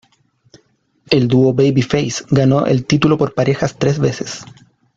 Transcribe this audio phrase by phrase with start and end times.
[1.11, 4.43] El dúo "babyface" ganó el título por parejas tres veces.